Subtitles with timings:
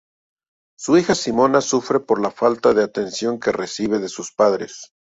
[0.79, 4.91] Su hija Simona sufre por la falta de atención que recibe de sus padres.